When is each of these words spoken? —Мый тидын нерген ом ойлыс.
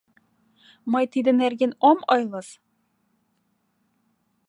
—Мый 0.91 1.05
тидын 1.13 1.35
нерген 1.43 1.71
ом 1.89 1.99
ойлыс. 2.13 2.49